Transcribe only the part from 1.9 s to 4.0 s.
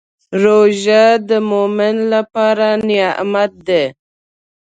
لپاره نعمت دی.